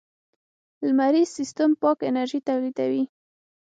[0.87, 3.03] لمریز سیستم پاک انرژي تولیدوي.